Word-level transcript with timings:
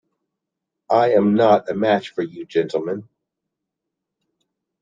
I 0.89 1.11
am 1.11 1.35
not 1.35 1.69
a 1.69 1.75
match 1.75 2.09
for 2.15 2.23
you, 2.23 2.43
gentlemen. 2.47 3.07